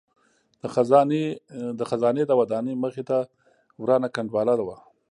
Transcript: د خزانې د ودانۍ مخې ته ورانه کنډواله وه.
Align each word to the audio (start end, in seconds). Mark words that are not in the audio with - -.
د 1.79 1.81
خزانې 1.89 2.23
د 2.29 2.31
ودانۍ 2.39 2.73
مخې 2.83 3.03
ته 3.09 3.17
ورانه 3.81 4.07
کنډواله 4.15 4.63
وه. 4.67 4.77